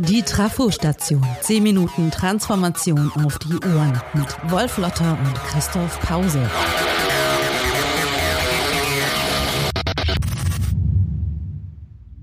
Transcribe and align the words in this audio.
Die 0.00 0.22
Trafo-Station. 0.22 1.26
10 1.40 1.60
Minuten 1.60 2.12
Transformation 2.12 3.10
auf 3.24 3.36
die 3.40 3.54
Ohren 3.54 4.00
mit 4.14 4.28
Wolf 4.48 4.78
Lotter 4.78 5.18
und 5.18 5.34
Christoph 5.34 5.98
Pause. 6.00 6.48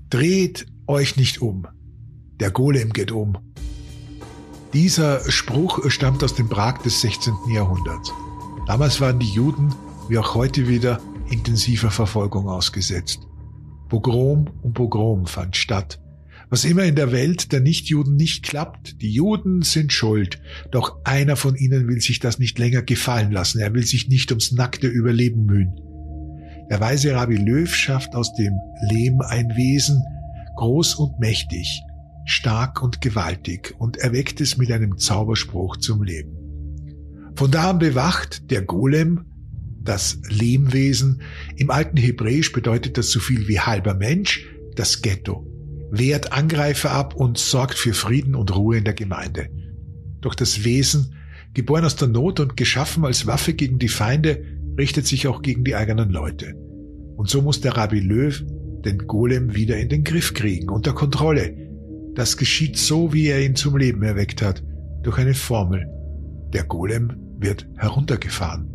Dreht 0.08 0.66
euch 0.86 1.16
nicht 1.18 1.42
um. 1.42 1.66
Der 2.40 2.50
Golem 2.50 2.94
geht 2.94 3.12
um. 3.12 3.36
Dieser 4.72 5.30
Spruch 5.30 5.90
stammt 5.90 6.24
aus 6.24 6.34
dem 6.34 6.48
Prag 6.48 6.78
des 6.78 7.02
16. 7.02 7.34
Jahrhunderts. 7.52 8.10
Damals 8.66 9.02
waren 9.02 9.18
die 9.18 9.30
Juden, 9.30 9.74
wie 10.08 10.16
auch 10.16 10.34
heute 10.34 10.66
wieder, 10.66 10.98
intensiver 11.28 11.90
Verfolgung 11.90 12.48
ausgesetzt. 12.48 13.20
Pogrom 13.90 14.46
um 14.62 14.72
Pogrom 14.72 15.26
fand 15.26 15.58
statt. 15.58 16.00
Was 16.48 16.64
immer 16.64 16.84
in 16.84 16.94
der 16.94 17.10
Welt 17.10 17.50
der 17.50 17.60
Nichtjuden 17.60 18.14
nicht 18.14 18.44
klappt, 18.44 19.02
die 19.02 19.10
Juden 19.10 19.62
sind 19.62 19.92
schuld. 19.92 20.40
Doch 20.70 20.98
einer 21.04 21.34
von 21.34 21.56
ihnen 21.56 21.88
will 21.88 22.00
sich 22.00 22.20
das 22.20 22.38
nicht 22.38 22.58
länger 22.58 22.82
gefallen 22.82 23.32
lassen. 23.32 23.58
Er 23.58 23.74
will 23.74 23.84
sich 23.84 24.08
nicht 24.08 24.30
ums 24.30 24.52
nackte 24.52 24.86
Überleben 24.86 25.44
mühen. 25.44 25.74
Der 26.70 26.80
weise 26.80 27.14
Rabbi 27.14 27.36
Löw 27.36 27.72
schafft 27.74 28.14
aus 28.14 28.32
dem 28.34 28.54
Lehm 28.90 29.20
ein 29.22 29.56
Wesen, 29.56 30.02
groß 30.56 30.96
und 30.96 31.18
mächtig, 31.18 31.82
stark 32.24 32.82
und 32.82 33.00
gewaltig 33.00 33.74
und 33.78 33.96
erweckt 33.96 34.40
es 34.40 34.56
mit 34.56 34.70
einem 34.70 34.98
Zauberspruch 34.98 35.76
zum 35.78 36.02
Leben. 36.02 36.36
Von 37.34 37.50
da 37.50 37.70
an 37.70 37.78
bewacht 37.78 38.50
der 38.50 38.62
Golem 38.62 39.26
das 39.82 40.18
Lehmwesen. 40.28 41.22
Im 41.56 41.70
alten 41.70 41.96
Hebräisch 41.96 42.52
bedeutet 42.52 42.98
das 42.98 43.10
so 43.10 43.20
viel 43.20 43.46
wie 43.48 43.60
halber 43.60 43.94
Mensch, 43.94 44.46
das 44.74 45.02
Ghetto, 45.02 45.46
wehrt 45.98 46.32
Angreifer 46.32 46.90
ab 46.90 47.14
und 47.14 47.38
sorgt 47.38 47.74
für 47.74 47.94
Frieden 47.94 48.34
und 48.34 48.54
Ruhe 48.54 48.78
in 48.78 48.84
der 48.84 48.94
Gemeinde. 48.94 49.48
Doch 50.20 50.34
das 50.34 50.64
Wesen, 50.64 51.14
geboren 51.54 51.84
aus 51.84 51.96
der 51.96 52.08
Not 52.08 52.40
und 52.40 52.56
geschaffen 52.56 53.04
als 53.04 53.26
Waffe 53.26 53.54
gegen 53.54 53.78
die 53.78 53.88
Feinde, 53.88 54.42
richtet 54.78 55.06
sich 55.06 55.26
auch 55.26 55.42
gegen 55.42 55.64
die 55.64 55.74
eigenen 55.74 56.10
Leute. 56.10 56.54
Und 57.16 57.30
so 57.30 57.42
muss 57.42 57.60
der 57.60 57.76
Rabbi 57.76 58.00
Löw 58.00 58.42
den 58.84 58.98
Golem 59.06 59.54
wieder 59.54 59.76
in 59.78 59.88
den 59.88 60.04
Griff 60.04 60.34
kriegen, 60.34 60.68
unter 60.68 60.92
Kontrolle. 60.92 61.56
Das 62.14 62.36
geschieht 62.36 62.76
so, 62.76 63.12
wie 63.12 63.26
er 63.26 63.44
ihn 63.44 63.56
zum 63.56 63.76
Leben 63.76 64.02
erweckt 64.02 64.42
hat, 64.42 64.62
durch 65.02 65.18
eine 65.18 65.34
Formel. 65.34 65.86
Der 66.52 66.64
Golem 66.64 67.12
wird 67.38 67.66
heruntergefahren. 67.76 68.68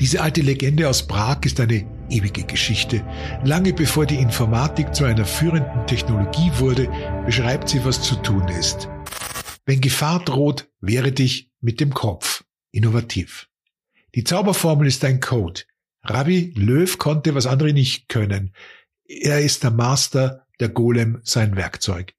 Diese 0.00 0.20
alte 0.20 0.40
Legende 0.40 0.88
aus 0.88 1.06
Prag 1.06 1.38
ist 1.44 1.60
eine 1.60 1.84
ewige 2.12 2.44
Geschichte. 2.44 3.04
Lange 3.44 3.72
bevor 3.72 4.06
die 4.06 4.20
Informatik 4.20 4.94
zu 4.94 5.04
einer 5.04 5.24
führenden 5.24 5.86
Technologie 5.86 6.50
wurde, 6.56 6.88
beschreibt 7.24 7.68
sie, 7.68 7.84
was 7.84 8.02
zu 8.02 8.16
tun 8.16 8.46
ist. 8.48 8.88
Wenn 9.64 9.80
Gefahr 9.80 10.24
droht, 10.24 10.68
wehre 10.80 11.12
dich 11.12 11.50
mit 11.60 11.80
dem 11.80 11.94
Kopf. 11.94 12.44
Innovativ. 12.70 13.48
Die 14.14 14.24
Zauberformel 14.24 14.86
ist 14.86 15.04
ein 15.04 15.20
Code. 15.20 15.62
Rabbi 16.02 16.52
Löw 16.56 16.98
konnte, 16.98 17.34
was 17.34 17.46
andere 17.46 17.72
nicht 17.72 18.08
können. 18.08 18.52
Er 19.04 19.40
ist 19.40 19.62
der 19.62 19.70
Master, 19.70 20.46
der 20.60 20.68
Golem 20.68 21.20
sein 21.22 21.56
Werkzeug. 21.56 22.14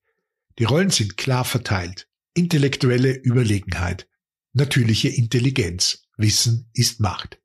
Die 0.60 0.64
Rollen 0.64 0.90
sind 0.90 1.18
klar 1.18 1.44
verteilt. 1.44 2.08
Intellektuelle 2.34 3.14
Überlegenheit. 3.14 4.08
Natürliche 4.54 5.10
Intelligenz. 5.10 6.04
Wissen 6.18 6.70
ist 6.74 7.00
Macht. 7.00 7.43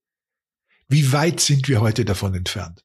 Wie 0.89 1.13
weit 1.13 1.41
sind 1.41 1.69
wir 1.69 1.81
heute 1.81 2.05
davon 2.05 2.35
entfernt? 2.35 2.83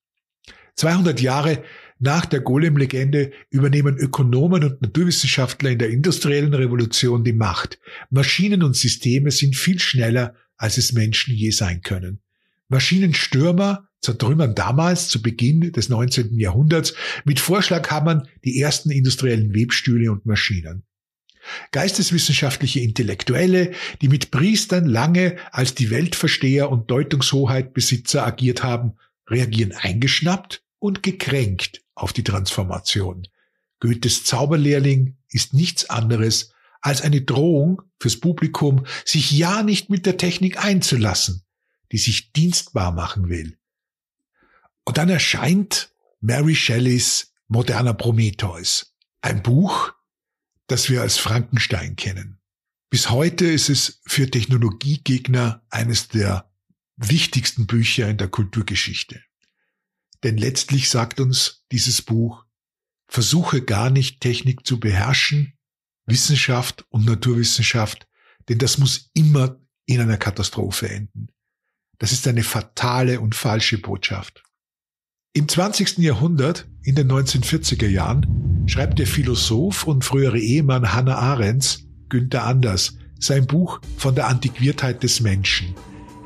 200 0.76 1.22
Jahre 1.22 1.64
nach 2.00 2.26
der 2.26 2.42
Golem-Legende 2.42 3.32
übernehmen 3.50 3.98
Ökonomen 3.98 4.66
und 4.66 4.82
Naturwissenschaftler 4.82 5.70
in 5.70 5.80
der 5.80 5.90
industriellen 5.90 6.54
Revolution 6.54 7.24
die 7.24 7.32
Macht. 7.32 7.80
Maschinen 8.10 8.62
und 8.62 8.76
Systeme 8.76 9.32
sind 9.32 9.56
viel 9.56 9.80
schneller, 9.80 10.36
als 10.58 10.78
es 10.78 10.92
Menschen 10.92 11.34
je 11.34 11.52
sein 11.52 11.82
können. 11.82 12.22
Maschinenstürmer 12.68 13.88
zertrümmern 14.02 14.54
damals 14.54 15.08
zu 15.08 15.22
Beginn 15.22 15.72
des 15.72 15.88
19. 15.88 16.38
Jahrhunderts 16.38 16.94
mit 17.24 17.40
Vorschlaghammern 17.40 18.28
die 18.44 18.60
ersten 18.60 18.92
industriellen 18.92 19.54
Webstühle 19.54 20.12
und 20.12 20.26
Maschinen. 20.26 20.84
Geisteswissenschaftliche 21.72 22.80
Intellektuelle, 22.80 23.72
die 24.02 24.08
mit 24.08 24.32
Priestern 24.32 24.86
lange 24.86 25.38
als 25.52 25.76
die 25.76 25.90
Weltversteher 25.90 26.70
und 26.70 26.90
Deutungshoheitbesitzer 26.90 28.26
agiert 28.26 28.64
haben, 28.64 28.94
reagieren 29.28 29.74
eingeschnappt 29.74 30.64
und 30.80 31.04
gekränkt 31.04 31.82
auf 31.96 32.14
die 32.14 32.24
Transformation. 32.24 33.28
Goethes 33.80 34.24
Zauberlehrling 34.24 35.18
ist 35.30 35.54
nichts 35.54 35.90
anderes 35.90 36.52
als 36.82 37.02
eine 37.02 37.22
Drohung 37.22 37.82
fürs 38.00 38.20
Publikum, 38.20 38.86
sich 39.06 39.32
ja 39.32 39.64
nicht 39.64 39.90
mit 39.90 40.06
der 40.06 40.18
Technik 40.18 40.64
einzulassen, 40.64 41.44
die 41.92 41.98
sich 41.98 42.34
dienstbar 42.34 42.92
machen 42.92 43.30
will. 43.30 43.58
Und 44.84 44.98
dann 44.98 45.10
erscheint 45.10 45.94
Mary 46.20 46.56
Shelleys 46.56 47.34
moderner 47.48 47.94
Prometheus, 47.94 48.96
ein 49.22 49.44
Buch, 49.44 49.94
das 50.68 50.90
wir 50.90 51.02
als 51.02 51.18
Frankenstein 51.18 51.96
kennen. 51.96 52.40
Bis 52.90 53.10
heute 53.10 53.46
ist 53.46 53.70
es 53.70 54.02
für 54.06 54.30
Technologiegegner 54.30 55.64
eines 55.70 56.10
der 56.10 56.52
wichtigsten 56.96 57.66
Bücher 57.66 58.08
in 58.10 58.18
der 58.18 58.28
Kulturgeschichte. 58.28 59.22
Denn 60.24 60.38
letztlich 60.38 60.90
sagt 60.90 61.20
uns 61.20 61.66
dieses 61.72 62.02
Buch, 62.02 62.46
versuche 63.08 63.62
gar 63.62 63.90
nicht 63.90 64.22
Technik 64.22 64.66
zu 64.66 64.80
beherrschen, 64.80 65.54
Wissenschaft 66.06 66.86
und 66.90 67.06
Naturwissenschaft, 67.06 68.08
denn 68.50 68.58
das 68.58 68.78
muss 68.78 69.10
immer 69.14 69.60
in 69.86 70.02
einer 70.02 70.18
Katastrophe 70.18 70.90
enden. 70.90 71.28
Das 72.00 72.12
ist 72.12 72.28
eine 72.28 72.44
fatale 72.44 73.20
und 73.20 73.36
falsche 73.36 73.78
Botschaft. 73.78 74.44
Im 75.34 75.48
20. 75.48 76.00
Jahrhundert, 76.00 76.68
in 76.84 76.96
den 76.96 77.12
1940er 77.12 77.88
Jahren, 77.88 78.43
schreibt 78.66 79.00
der 79.00 79.08
Philosoph 79.08 79.86
und 79.86 80.04
frühere 80.04 80.40
Ehemann 80.40 80.94
Hannah 80.94 81.16
Arendts, 81.16 81.86
Günther 82.10 82.46
Anders, 82.46 82.98
sein 83.20 83.48
Buch 83.48 83.80
von 83.98 84.16
der 84.16 84.28
Antiquiertheit 84.28 85.04
des 85.04 85.22
Menschen, 85.22 85.74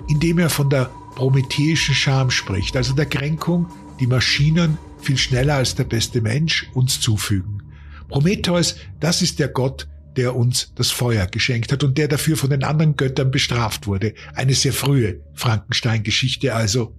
in 0.07 0.19
dem 0.19 0.39
er 0.39 0.49
von 0.49 0.69
der 0.69 0.89
prometheischen 1.15 1.95
Scham 1.95 2.29
spricht, 2.29 2.75
also 2.75 2.93
der 2.93 3.05
Kränkung, 3.05 3.67
die 3.99 4.07
Maschinen 4.07 4.77
viel 4.99 5.17
schneller 5.17 5.55
als 5.55 5.75
der 5.75 5.83
beste 5.83 6.21
Mensch 6.21 6.67
uns 6.73 6.99
zufügen. 6.99 7.63
Prometheus, 8.09 8.75
das 8.99 9.21
ist 9.21 9.39
der 9.39 9.47
Gott, 9.47 9.87
der 10.15 10.35
uns 10.35 10.73
das 10.75 10.89
Feuer 10.89 11.27
geschenkt 11.27 11.71
hat 11.71 11.83
und 11.83 11.97
der 11.97 12.07
dafür 12.07 12.37
von 12.37 12.49
den 12.49 12.63
anderen 12.63 12.95
Göttern 12.95 13.31
bestraft 13.31 13.85
wurde. 13.85 14.13
Eine 14.33 14.53
sehr 14.53 14.73
frühe 14.73 15.21
Frankenstein-Geschichte 15.35 16.55
also. 16.55 16.95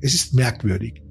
Es 0.00 0.14
ist 0.14 0.34
merkwürdig. 0.34 1.03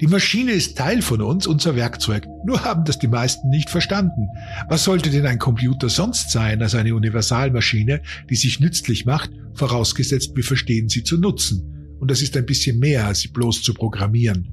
Die 0.00 0.06
Maschine 0.06 0.52
ist 0.52 0.76
Teil 0.76 1.02
von 1.02 1.20
uns, 1.22 1.46
unser 1.46 1.76
Werkzeug. 1.76 2.26
Nur 2.44 2.64
haben 2.64 2.84
das 2.84 2.98
die 2.98 3.08
meisten 3.08 3.48
nicht 3.48 3.70
verstanden. 3.70 4.28
Was 4.68 4.84
sollte 4.84 5.10
denn 5.10 5.26
ein 5.26 5.38
Computer 5.38 5.88
sonst 5.88 6.30
sein 6.30 6.62
als 6.62 6.74
eine 6.74 6.94
Universalmaschine, 6.94 8.02
die 8.28 8.36
sich 8.36 8.60
nützlich 8.60 9.06
macht, 9.06 9.30
vorausgesetzt 9.54 10.34
wir 10.34 10.44
verstehen 10.44 10.88
sie 10.88 11.02
zu 11.02 11.18
nutzen. 11.18 11.96
Und 12.00 12.10
das 12.10 12.22
ist 12.22 12.36
ein 12.36 12.46
bisschen 12.46 12.78
mehr, 12.78 13.06
als 13.06 13.20
sie 13.20 13.28
bloß 13.28 13.62
zu 13.62 13.74
programmieren. 13.74 14.48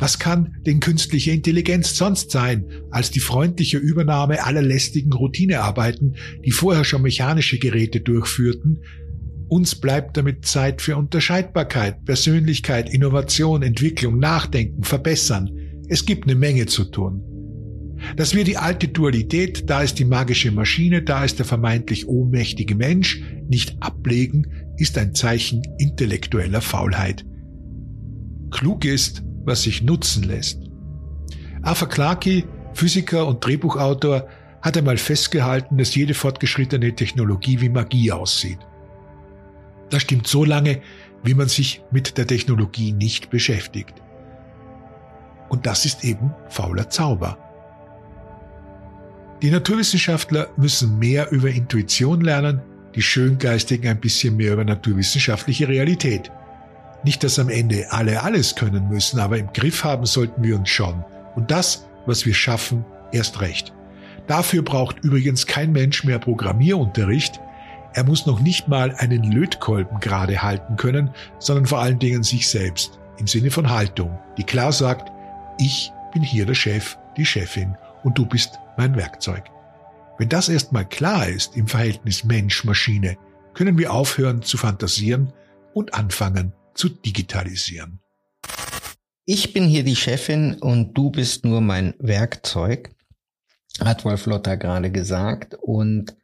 Was 0.00 0.18
kann 0.18 0.56
denn 0.64 0.80
künstliche 0.80 1.30
Intelligenz 1.30 1.94
sonst 1.94 2.30
sein, 2.30 2.64
als 2.90 3.10
die 3.10 3.20
freundliche 3.20 3.76
Übernahme 3.76 4.44
aller 4.44 4.62
lästigen 4.62 5.12
Routinearbeiten, 5.12 6.16
die 6.44 6.52
vorher 6.52 6.84
schon 6.84 7.02
mechanische 7.02 7.58
Geräte 7.58 8.00
durchführten, 8.00 8.78
uns 9.50 9.74
bleibt 9.74 10.16
damit 10.16 10.46
Zeit 10.46 10.80
für 10.80 10.96
Unterscheidbarkeit, 10.96 12.04
Persönlichkeit, 12.04 12.88
Innovation, 12.88 13.62
Entwicklung, 13.62 14.18
Nachdenken, 14.18 14.84
Verbessern. 14.84 15.50
Es 15.88 16.06
gibt 16.06 16.24
eine 16.24 16.36
Menge 16.36 16.66
zu 16.66 16.84
tun. 16.84 17.24
Dass 18.16 18.34
wir 18.34 18.44
die 18.44 18.56
alte 18.56 18.88
Dualität, 18.88 19.68
da 19.68 19.82
ist 19.82 19.98
die 19.98 20.04
magische 20.04 20.52
Maschine, 20.52 21.02
da 21.02 21.24
ist 21.24 21.38
der 21.38 21.46
vermeintlich 21.46 22.08
ohnmächtige 22.08 22.76
Mensch, 22.76 23.22
nicht 23.48 23.82
ablegen, 23.82 24.46
ist 24.76 24.96
ein 24.96 25.14
Zeichen 25.14 25.62
intellektueller 25.78 26.60
Faulheit. 26.60 27.26
Klug 28.52 28.84
ist, 28.84 29.24
was 29.44 29.64
sich 29.64 29.82
nutzen 29.82 30.22
lässt. 30.22 30.62
Arthur 31.62 31.88
Clarke, 31.88 32.44
Physiker 32.72 33.26
und 33.26 33.44
Drehbuchautor, 33.44 34.28
hat 34.62 34.76
einmal 34.76 34.96
festgehalten, 34.96 35.76
dass 35.76 35.94
jede 35.94 36.14
fortgeschrittene 36.14 36.94
Technologie 36.94 37.60
wie 37.60 37.68
Magie 37.68 38.12
aussieht. 38.12 38.58
Das 39.90 40.02
stimmt 40.02 40.26
so 40.26 40.44
lange, 40.44 40.80
wie 41.22 41.34
man 41.34 41.48
sich 41.48 41.82
mit 41.90 42.16
der 42.16 42.26
Technologie 42.26 42.92
nicht 42.92 43.30
beschäftigt. 43.30 43.94
Und 45.48 45.66
das 45.66 45.84
ist 45.84 46.04
eben 46.04 46.32
fauler 46.48 46.88
Zauber. 46.88 47.36
Die 49.42 49.50
Naturwissenschaftler 49.50 50.48
müssen 50.56 50.98
mehr 50.98 51.30
über 51.30 51.48
Intuition 51.48 52.20
lernen, 52.20 52.60
die 52.94 53.02
Schöngeistigen 53.02 53.90
ein 53.90 54.00
bisschen 54.00 54.36
mehr 54.36 54.52
über 54.52 54.64
naturwissenschaftliche 54.64 55.68
Realität. 55.68 56.30
Nicht, 57.04 57.24
dass 57.24 57.38
am 57.38 57.48
Ende 57.48 57.90
alle 57.90 58.22
alles 58.22 58.54
können 58.54 58.88
müssen, 58.88 59.18
aber 59.18 59.38
im 59.38 59.52
Griff 59.52 59.84
haben 59.84 60.04
sollten 60.04 60.42
wir 60.42 60.56
uns 60.56 60.68
schon. 60.68 61.04
Und 61.34 61.50
das, 61.50 61.86
was 62.06 62.26
wir 62.26 62.34
schaffen, 62.34 62.84
erst 63.12 63.40
recht. 63.40 63.72
Dafür 64.26 64.62
braucht 64.62 65.02
übrigens 65.02 65.46
kein 65.46 65.72
Mensch 65.72 66.04
mehr 66.04 66.18
Programmierunterricht. 66.18 67.40
Er 67.92 68.04
muss 68.04 68.26
noch 68.26 68.40
nicht 68.40 68.68
mal 68.68 68.94
einen 68.96 69.32
Lötkolben 69.32 69.98
gerade 69.98 70.42
halten 70.42 70.76
können, 70.76 71.10
sondern 71.38 71.66
vor 71.66 71.80
allen 71.80 71.98
Dingen 71.98 72.22
sich 72.22 72.48
selbst 72.48 73.00
im 73.18 73.26
Sinne 73.26 73.50
von 73.50 73.68
Haltung, 73.68 74.18
die 74.38 74.44
klar 74.44 74.72
sagt, 74.72 75.10
ich 75.58 75.92
bin 76.12 76.22
hier 76.22 76.46
der 76.46 76.54
Chef, 76.54 76.96
die 77.16 77.26
Chefin 77.26 77.76
und 78.04 78.16
du 78.16 78.26
bist 78.26 78.58
mein 78.76 78.94
Werkzeug. 78.96 79.44
Wenn 80.18 80.28
das 80.28 80.48
erstmal 80.48 80.88
klar 80.88 81.28
ist 81.28 81.56
im 81.56 81.66
Verhältnis 81.66 82.24
Mensch-Maschine, 82.24 83.16
können 83.54 83.76
wir 83.76 83.92
aufhören 83.92 84.42
zu 84.42 84.56
fantasieren 84.56 85.32
und 85.74 85.94
anfangen 85.94 86.52
zu 86.74 86.88
digitalisieren. 86.88 88.00
Ich 89.24 89.52
bin 89.52 89.64
hier 89.64 89.84
die 89.84 89.96
Chefin 89.96 90.54
und 90.54 90.94
du 90.94 91.10
bist 91.10 91.44
nur 91.44 91.60
mein 91.60 91.94
Werkzeug, 91.98 92.90
hat 93.80 94.04
Wolf 94.04 94.26
Lotter 94.26 94.56
gerade 94.56 94.90
gesagt 94.90 95.56
und 95.60 96.16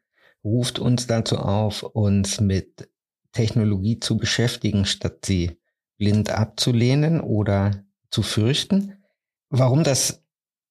ruft 0.47 0.79
uns 0.79 1.09
dazu 1.09 1.39
auf, 1.39 1.83
uns 1.83 2.41
mit 2.41 2.89
Technologie 3.33 3.99
zu 3.99 4.17
beschäftigen, 4.17 4.87
statt 4.87 5.27
sie 5.27 5.59
blind 5.99 6.31
abzulehnen 6.31 7.21
oder 7.21 7.85
zu 8.11 8.23
fürchten. 8.23 9.03
Warum 9.51 9.83
das 9.83 10.23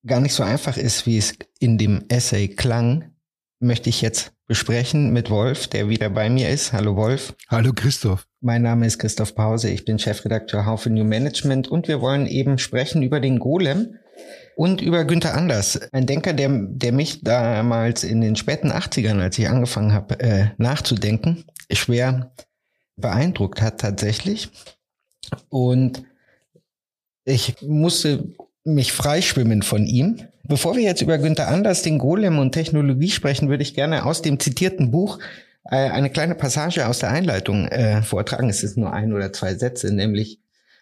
gar 0.05 0.21
nicht 0.21 0.33
so 0.33 0.43
einfach 0.43 0.77
ist, 0.77 1.05
wie 1.05 1.17
es 1.17 1.35
in 1.59 1.77
dem 1.77 2.05
Essay 2.07 2.47
klang, 2.47 3.11
möchte 3.59 3.89
ich 3.89 4.01
jetzt 4.01 4.31
besprechen 4.47 5.11
mit 5.11 5.29
Wolf, 5.29 5.67
der 5.67 5.89
wieder 5.89 6.09
bei 6.09 6.29
mir 6.29 6.49
ist. 6.49 6.71
Hallo 6.71 6.95
Wolf. 6.95 7.35
Hallo 7.49 7.73
Christoph. 7.73 8.27
Mein 8.39 8.61
Name 8.61 8.85
ist 8.85 8.99
Christoph 8.99 9.35
Pause, 9.35 9.69
ich 9.71 9.83
bin 9.83 9.99
Chefredakteur 9.99 10.65
Haufe 10.65 10.89
New 10.89 11.03
Management 11.03 11.67
und 11.67 11.87
wir 11.87 11.99
wollen 11.99 12.27
eben 12.27 12.59
sprechen 12.59 13.01
über 13.01 13.19
den 13.19 13.39
Golem 13.39 13.97
und 14.55 14.81
über 14.81 15.03
Günther 15.03 15.35
Anders, 15.35 15.79
ein 15.91 16.05
Denker, 16.05 16.33
der, 16.33 16.49
der 16.49 16.91
mich 16.91 17.23
damals 17.23 18.03
in 18.03 18.21
den 18.21 18.35
späten 18.35 18.71
80ern, 18.71 19.19
als 19.19 19.37
ich 19.37 19.49
angefangen 19.49 19.93
habe 19.93 20.19
äh, 20.19 20.47
nachzudenken, 20.57 21.45
schwer 21.71 22.31
beeindruckt 22.95 23.61
hat 23.61 23.81
tatsächlich. 23.81 24.49
Und 25.49 26.03
ich 27.25 27.61
musste 27.61 28.29
mich 28.63 28.93
freischwimmen 28.93 29.61
von 29.61 29.85
ihm. 29.85 30.21
Bevor 30.43 30.75
wir 30.75 30.83
jetzt 30.83 31.01
über 31.01 31.17
Günther 31.17 31.47
Anders, 31.47 31.81
den 31.81 31.97
Golem 31.97 32.39
und 32.39 32.51
Technologie 32.51 33.09
sprechen, 33.09 33.49
würde 33.49 33.63
ich 33.63 33.73
gerne 33.73 34.05
aus 34.05 34.21
dem 34.21 34.39
zitierten 34.39 34.91
Buch 34.91 35.19
äh, 35.65 35.75
eine 35.75 36.09
kleine 36.09 36.35
Passage 36.35 36.87
aus 36.87 36.99
der 36.99 37.09
Einleitung 37.09 37.67
äh, 37.67 38.03
vortragen. 38.03 38.49
Es 38.49 38.63
ist 38.63 38.77
nur 38.77 38.93
ein 38.93 39.11
oder 39.11 39.33
zwei 39.33 39.55
Sätze, 39.55 39.93
nämlich 39.93 40.39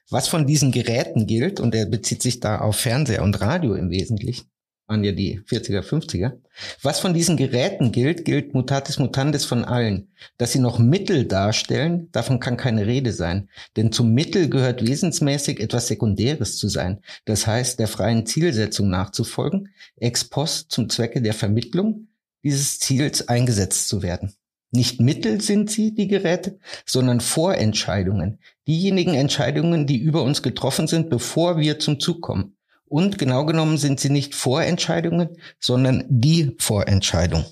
was 0.09 0.27
von 0.27 0.45
diesen 0.45 0.71
Geräten 0.71 1.27
gilt, 1.27 1.59
und 1.59 1.73
er 1.75 1.85
bezieht 1.85 2.21
sich 2.21 2.39
da 2.39 2.59
auf 2.59 2.75
Fernseher 2.75 3.23
und 3.23 3.39
Radio 3.41 3.75
im 3.75 3.89
Wesentlichen, 3.89 4.45
waren 4.87 5.03
ja 5.03 5.11
die 5.11 5.39
40er, 5.41 5.81
50er. 5.81 6.33
Was 6.81 6.99
von 6.99 7.13
diesen 7.13 7.37
Geräten 7.37 7.91
gilt, 7.91 8.25
gilt 8.25 8.53
mutatis 8.53 8.99
mutandis 8.99 9.45
von 9.45 9.65
allen. 9.65 10.09
Dass 10.37 10.51
sie 10.51 10.59
noch 10.59 10.77
Mittel 10.77 11.25
darstellen, 11.25 12.09
davon 12.11 12.39
kann 12.39 12.57
keine 12.57 12.85
Rede 12.85 13.11
sein. 13.13 13.49
Denn 13.75 13.91
zum 13.91 14.13
Mittel 14.13 14.49
gehört 14.49 14.85
wesensmäßig 14.85 15.59
etwas 15.59 15.87
Sekundäres 15.87 16.57
zu 16.57 16.67
sein. 16.67 16.99
Das 17.25 17.47
heißt, 17.47 17.79
der 17.79 17.87
freien 17.87 18.25
Zielsetzung 18.25 18.89
nachzufolgen, 18.89 19.69
ex 19.95 20.25
post 20.25 20.71
zum 20.71 20.89
Zwecke 20.89 21.21
der 21.21 21.33
Vermittlung 21.33 22.07
dieses 22.43 22.79
Ziels 22.79 23.27
eingesetzt 23.27 23.87
zu 23.87 24.03
werden. 24.03 24.33
Nicht 24.75 24.99
Mittel 24.99 25.39
sind 25.39 25.69
sie, 25.69 25.93
die 25.93 26.07
Geräte, 26.07 26.57
sondern 26.83 27.21
Vorentscheidungen. 27.21 28.39
Diejenigen 28.67 29.13
Entscheidungen, 29.13 29.85
die 29.85 29.97
über 29.97 30.23
uns 30.23 30.41
getroffen 30.41 30.87
sind, 30.87 31.11
bevor 31.11 31.59
wir 31.59 31.77
zum 31.77 31.99
Zug 31.99 32.21
kommen. 32.21 32.57
Und 32.85 33.19
genau 33.19 33.45
genommen 33.45 33.77
sind 33.77 33.99
sie 33.99 34.09
nicht 34.09 34.33
Vorentscheidungen, 34.33 35.37
sondern 35.59 36.05
die 36.09 36.55
Vorentscheidung. 36.57 37.45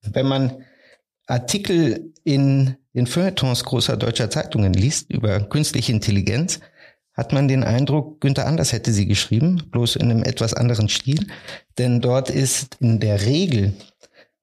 Wenn 0.00 0.26
man 0.26 0.64
Artikel 1.26 2.14
in 2.24 2.76
den 2.94 3.06
Feuilletons 3.06 3.64
großer 3.64 3.98
deutscher 3.98 4.30
Zeitungen 4.30 4.72
liest 4.72 5.10
über 5.10 5.40
künstliche 5.40 5.92
Intelligenz, 5.92 6.60
hat 7.12 7.34
man 7.34 7.48
den 7.48 7.64
Eindruck, 7.64 8.20
Günther 8.20 8.46
Anders 8.46 8.72
hätte 8.72 8.92
sie 8.92 9.06
geschrieben, 9.06 9.62
bloß 9.70 9.96
in 9.96 10.10
einem 10.10 10.22
etwas 10.22 10.54
anderen 10.54 10.88
Stil. 10.88 11.26
Denn 11.76 12.00
dort 12.00 12.30
ist 12.30 12.76
in 12.80 12.98
der 13.00 13.26
Regel 13.26 13.74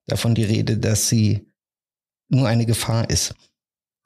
davon 0.06 0.36
die 0.36 0.44
Rede, 0.44 0.78
dass 0.78 1.08
sie 1.08 1.46
nur 2.34 2.48
eine 2.48 2.66
Gefahr 2.66 3.08
ist 3.10 3.34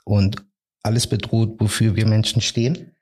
und 0.04 0.44
alles 0.82 1.06
bedroht, 1.06 1.56
wofür 1.58 1.96
wir 1.96 2.06
Menschen 2.06 2.40
stehen. 2.40 2.92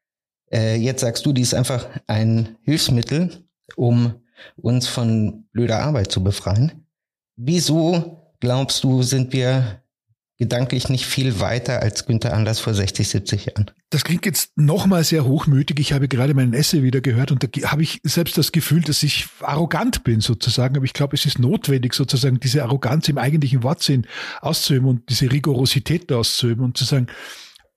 Äh, 0.52 0.76
jetzt 0.76 1.00
sagst 1.00 1.26
du, 1.26 1.32
die 1.32 1.42
ist 1.42 1.54
einfach 1.54 1.86
ein 2.06 2.56
Hilfsmittel, 2.62 3.44
um 3.76 4.14
uns 4.56 4.86
von 4.86 5.46
blöder 5.52 5.80
Arbeit 5.80 6.12
zu 6.12 6.22
befreien. 6.22 6.86
Wieso 7.36 8.32
glaubst 8.40 8.84
du, 8.84 9.02
sind 9.02 9.32
wir 9.32 9.82
gedanklich 10.38 10.88
nicht 10.88 11.06
viel 11.06 11.40
weiter 11.40 11.80
als 11.80 12.04
Günther 12.06 12.34
Anders 12.34 12.60
vor 12.60 12.74
60, 12.74 13.08
70 13.08 13.46
Jahren. 13.46 13.70
Das 13.90 14.04
klingt 14.04 14.26
jetzt 14.26 14.56
nochmal 14.56 15.04
sehr 15.04 15.24
hochmütig. 15.24 15.78
Ich 15.80 15.92
habe 15.92 16.08
gerade 16.08 16.34
meinen 16.34 16.52
Essay 16.52 16.82
wieder 16.82 17.00
gehört 17.00 17.32
und 17.32 17.42
da 17.42 17.70
habe 17.70 17.82
ich 17.82 18.00
selbst 18.02 18.36
das 18.36 18.52
Gefühl, 18.52 18.82
dass 18.82 19.02
ich 19.02 19.26
arrogant 19.40 20.04
bin 20.04 20.20
sozusagen. 20.20 20.76
Aber 20.76 20.84
ich 20.84 20.92
glaube, 20.92 21.16
es 21.16 21.24
ist 21.24 21.38
notwendig 21.38 21.94
sozusagen 21.94 22.40
diese 22.40 22.62
Arroganz 22.64 23.08
im 23.08 23.18
eigentlichen 23.18 23.62
Wortsinn 23.62 24.06
auszuüben 24.40 24.88
und 24.88 25.08
diese 25.08 25.30
Rigorosität 25.30 26.12
auszuüben 26.12 26.64
und 26.64 26.76
zu 26.76 26.84
sagen, 26.84 27.06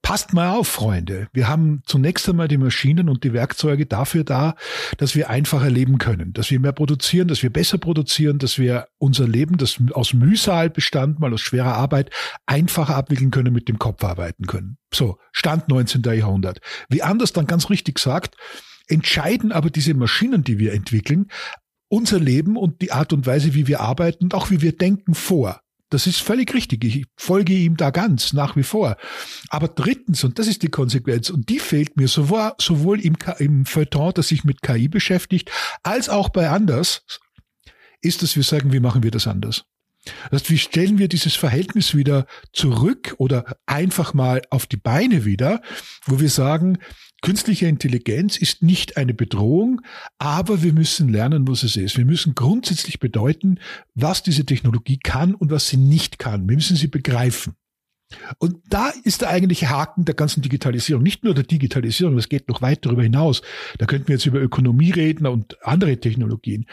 Passt 0.01 0.33
mal 0.33 0.49
auf, 0.49 0.67
Freunde. 0.67 1.27
Wir 1.33 1.47
haben 1.47 1.81
zunächst 1.85 2.27
einmal 2.29 2.47
die 2.47 2.57
Maschinen 2.57 3.09
und 3.09 3.23
die 3.23 3.33
Werkzeuge 3.33 3.85
dafür 3.85 4.23
da, 4.23 4.55
dass 4.97 5.13
wir 5.13 5.29
einfacher 5.29 5.69
leben 5.69 5.97
können, 5.97 6.33
dass 6.33 6.49
wir 6.49 6.59
mehr 6.59 6.71
produzieren, 6.71 7.27
dass 7.27 7.43
wir 7.43 7.51
besser 7.51 7.77
produzieren, 7.77 8.39
dass 8.39 8.57
wir 8.57 8.87
unser 8.97 9.27
Leben, 9.27 9.57
das 9.57 9.77
aus 9.91 10.13
Mühsal 10.13 10.69
bestand, 10.69 11.19
mal 11.19 11.33
aus 11.33 11.41
schwerer 11.41 11.75
Arbeit, 11.75 12.11
einfacher 12.45 12.95
abwickeln 12.95 13.29
können, 13.29 13.53
mit 13.53 13.67
dem 13.67 13.77
Kopf 13.77 14.03
arbeiten 14.03 14.47
können. 14.47 14.77
So, 14.93 15.17
Stand 15.31 15.67
19. 15.67 16.01
Jahrhundert. 16.01 16.59
Wie 16.89 17.03
Anders 17.03 17.33
dann 17.33 17.45
ganz 17.45 17.69
richtig 17.69 17.99
sagt, 17.99 18.35
entscheiden 18.87 19.51
aber 19.51 19.69
diese 19.69 19.93
Maschinen, 19.93 20.43
die 20.43 20.59
wir 20.59 20.73
entwickeln, 20.73 21.27
unser 21.89 22.19
Leben 22.19 22.55
und 22.55 22.81
die 22.81 22.91
Art 22.91 23.13
und 23.13 23.25
Weise, 23.25 23.53
wie 23.53 23.67
wir 23.67 23.81
arbeiten 23.81 24.25
und 24.25 24.33
auch 24.33 24.49
wie 24.49 24.61
wir 24.61 24.75
denken 24.75 25.13
vor. 25.13 25.61
Das 25.89 26.05
ist 26.05 26.21
völlig 26.21 26.53
richtig. 26.53 26.83
Ich 26.83 27.05
folge 27.15 27.53
ihm 27.53 27.75
da 27.75 27.89
ganz 27.89 28.33
nach 28.33 28.55
wie 28.55 28.63
vor. 28.63 28.97
Aber 29.49 29.67
drittens, 29.67 30.23
und 30.23 30.37
das 30.37 30.47
ist 30.47 30.61
die 30.61 30.69
Konsequenz, 30.69 31.29
und 31.29 31.49
die 31.49 31.59
fehlt 31.59 31.97
mir 31.97 32.07
sowohl, 32.07 32.53
sowohl 32.59 32.99
im, 32.99 33.15
im 33.39 33.65
Feuilleton, 33.65 34.13
das 34.13 34.27
sich 34.27 34.43
mit 34.43 34.61
KI 34.61 34.87
beschäftigt, 34.87 35.51
als 35.81 36.09
auch 36.09 36.29
bei 36.29 36.49
anders, 36.49 37.03
ist, 38.01 38.21
dass 38.21 38.35
wir 38.35 38.43
sagen, 38.43 38.71
wie 38.71 38.79
machen 38.79 39.03
wir 39.03 39.11
das 39.11 39.27
anders? 39.27 39.65
Das 40.31 40.41
heißt, 40.41 40.51
wie 40.51 40.57
stellen 40.57 40.97
wir 40.97 41.07
dieses 41.07 41.35
Verhältnis 41.35 41.95
wieder 41.95 42.25
zurück 42.53 43.15
oder 43.17 43.57
einfach 43.65 44.13
mal 44.13 44.41
auf 44.49 44.65
die 44.65 44.77
Beine 44.77 45.25
wieder, 45.25 45.61
wo 46.05 46.19
wir 46.19 46.29
sagen, 46.29 46.77
Künstliche 47.21 47.67
Intelligenz 47.67 48.37
ist 48.37 48.63
nicht 48.63 48.97
eine 48.97 49.13
Bedrohung, 49.13 49.81
aber 50.17 50.63
wir 50.63 50.73
müssen 50.73 51.09
lernen, 51.09 51.47
was 51.47 51.63
es 51.63 51.75
ist. 51.75 51.97
Wir 51.97 52.05
müssen 52.05 52.35
grundsätzlich 52.35 52.99
bedeuten, 52.99 53.59
was 53.93 54.23
diese 54.23 54.45
Technologie 54.45 54.97
kann 54.97 55.35
und 55.35 55.51
was 55.51 55.67
sie 55.67 55.77
nicht 55.77 56.19
kann. 56.19 56.47
Wir 56.47 56.55
müssen 56.55 56.77
sie 56.77 56.87
begreifen. 56.87 57.55
Und 58.39 58.57
da 58.69 58.91
ist 59.03 59.21
der 59.21 59.29
eigentliche 59.29 59.69
Haken 59.69 60.05
der 60.05 60.15
ganzen 60.15 60.41
Digitalisierung. 60.41 61.03
Nicht 61.03 61.23
nur 61.23 61.35
der 61.35 61.43
Digitalisierung, 61.43 62.15
das 62.15 62.29
geht 62.29 62.47
noch 62.47 62.61
weit 62.61 62.85
darüber 62.85 63.03
hinaus. 63.03 63.41
Da 63.77 63.85
könnten 63.85 64.07
wir 64.07 64.15
jetzt 64.15 64.25
über 64.25 64.41
Ökonomie 64.41 64.91
reden 64.91 65.27
und 65.27 65.63
andere 65.65 65.99
Technologien. 65.99 66.65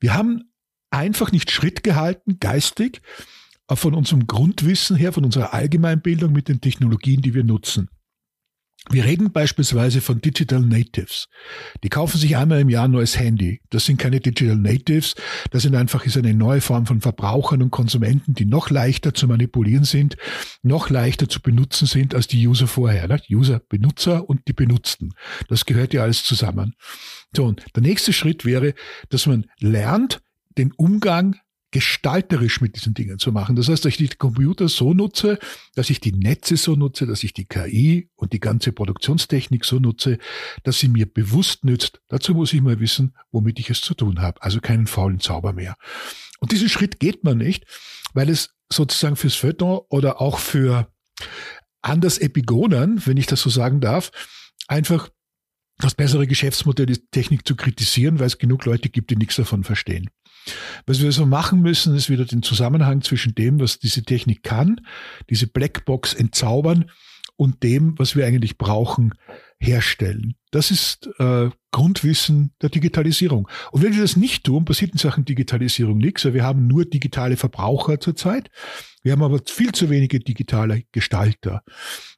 Wir 0.00 0.14
haben 0.14 0.50
einfach 0.90 1.32
nicht 1.32 1.50
Schritt 1.50 1.82
gehalten, 1.82 2.38
geistig, 2.40 3.00
von 3.72 3.94
unserem 3.94 4.26
Grundwissen 4.26 4.96
her, 4.96 5.12
von 5.12 5.24
unserer 5.24 5.52
Allgemeinbildung 5.52 6.32
mit 6.32 6.48
den 6.48 6.60
Technologien, 6.60 7.20
die 7.20 7.34
wir 7.34 7.44
nutzen. 7.44 7.88
Wir 8.88 9.04
reden 9.04 9.32
beispielsweise 9.32 10.00
von 10.00 10.20
Digital 10.20 10.60
Natives. 10.60 11.28
Die 11.82 11.88
kaufen 11.88 12.18
sich 12.18 12.36
einmal 12.36 12.60
im 12.60 12.68
Jahr 12.68 12.84
ein 12.84 12.92
neues 12.92 13.18
Handy. 13.18 13.60
Das 13.70 13.84
sind 13.84 13.98
keine 13.98 14.20
Digital 14.20 14.56
Natives. 14.56 15.16
Das 15.50 15.62
sind 15.62 15.74
einfach 15.74 16.04
ist 16.04 16.16
eine 16.16 16.34
neue 16.34 16.60
Form 16.60 16.86
von 16.86 17.00
Verbrauchern 17.00 17.62
und 17.62 17.72
Konsumenten, 17.72 18.34
die 18.34 18.44
noch 18.44 18.70
leichter 18.70 19.12
zu 19.12 19.26
manipulieren 19.26 19.84
sind, 19.84 20.16
noch 20.62 20.88
leichter 20.88 21.28
zu 21.28 21.42
benutzen 21.42 21.86
sind 21.86 22.14
als 22.14 22.28
die 22.28 22.46
User 22.46 22.68
vorher. 22.68 23.08
Ne? 23.08 23.20
User, 23.28 23.58
Benutzer 23.58 24.28
und 24.28 24.46
die 24.46 24.52
Benutzten. 24.52 25.14
Das 25.48 25.66
gehört 25.66 25.92
ja 25.92 26.02
alles 26.02 26.22
zusammen. 26.22 26.74
So, 27.34 27.44
und 27.44 27.64
der 27.74 27.82
nächste 27.82 28.12
Schritt 28.12 28.44
wäre, 28.44 28.74
dass 29.08 29.26
man 29.26 29.46
lernt, 29.58 30.22
den 30.58 30.72
Umgang 30.72 31.36
gestalterisch 31.76 32.62
mit 32.62 32.74
diesen 32.74 32.94
Dingen 32.94 33.18
zu 33.18 33.32
machen. 33.32 33.54
Das 33.54 33.68
heißt, 33.68 33.84
dass 33.84 33.90
ich 33.90 33.98
die 33.98 34.16
Computer 34.16 34.66
so 34.66 34.94
nutze, 34.94 35.38
dass 35.74 35.90
ich 35.90 36.00
die 36.00 36.12
Netze 36.12 36.56
so 36.56 36.74
nutze, 36.74 37.06
dass 37.06 37.22
ich 37.22 37.34
die 37.34 37.44
KI 37.44 38.08
und 38.16 38.32
die 38.32 38.40
ganze 38.40 38.72
Produktionstechnik 38.72 39.62
so 39.66 39.78
nutze, 39.78 40.16
dass 40.62 40.78
sie 40.78 40.88
mir 40.88 41.04
bewusst 41.04 41.66
nützt. 41.66 42.00
Dazu 42.08 42.32
muss 42.32 42.54
ich 42.54 42.62
mal 42.62 42.80
wissen, 42.80 43.14
womit 43.30 43.58
ich 43.58 43.68
es 43.68 43.82
zu 43.82 43.92
tun 43.92 44.22
habe. 44.22 44.42
Also 44.42 44.60
keinen 44.60 44.86
faulen 44.86 45.20
Zauber 45.20 45.52
mehr. 45.52 45.76
Und 46.40 46.50
diesen 46.50 46.70
Schritt 46.70 46.98
geht 46.98 47.24
man 47.24 47.36
nicht, 47.36 47.66
weil 48.14 48.30
es 48.30 48.54
sozusagen 48.72 49.16
fürs 49.16 49.34
Feuilleton 49.34 49.82
oder 49.90 50.22
auch 50.22 50.38
für 50.38 50.90
anders 51.82 52.16
Epigonen, 52.16 53.04
wenn 53.04 53.18
ich 53.18 53.26
das 53.26 53.42
so 53.42 53.50
sagen 53.50 53.82
darf, 53.82 54.12
einfach 54.66 55.10
Das 55.78 55.94
bessere 55.94 56.26
Geschäftsmodell 56.26 56.90
ist, 56.90 57.10
Technik 57.10 57.46
zu 57.46 57.54
kritisieren, 57.54 58.18
weil 58.18 58.26
es 58.26 58.38
genug 58.38 58.64
Leute 58.64 58.88
gibt, 58.88 59.10
die 59.10 59.16
nichts 59.16 59.36
davon 59.36 59.62
verstehen. 59.62 60.08
Was 60.86 61.02
wir 61.02 61.12
so 61.12 61.26
machen 61.26 61.60
müssen, 61.60 61.94
ist 61.94 62.08
wieder 62.08 62.24
den 62.24 62.42
Zusammenhang 62.42 63.02
zwischen 63.02 63.34
dem, 63.34 63.60
was 63.60 63.78
diese 63.78 64.02
Technik 64.02 64.42
kann, 64.42 64.80
diese 65.28 65.46
Blackbox 65.48 66.14
entzaubern 66.14 66.90
und 67.36 67.62
dem, 67.62 67.94
was 67.98 68.16
wir 68.16 68.26
eigentlich 68.26 68.58
brauchen, 68.58 69.14
herstellen. 69.58 70.34
Das 70.50 70.70
ist 70.70 71.08
äh, 71.18 71.50
Grundwissen 71.70 72.52
der 72.62 72.70
Digitalisierung. 72.70 73.48
Und 73.72 73.82
wenn 73.82 73.94
wir 73.94 74.02
das 74.02 74.16
nicht 74.16 74.44
tun, 74.44 74.64
passiert 74.64 74.92
in 74.92 74.98
Sachen 74.98 75.24
Digitalisierung 75.24 75.98
nichts. 75.98 76.24
Wir 76.24 76.44
haben 76.44 76.66
nur 76.66 76.84
digitale 76.84 77.36
Verbraucher 77.36 78.00
zurzeit. 78.00 78.50
Wir 79.02 79.12
haben 79.12 79.22
aber 79.22 79.40
viel 79.44 79.72
zu 79.72 79.88
wenige 79.90 80.20
digitale 80.20 80.82
Gestalter. 80.92 81.62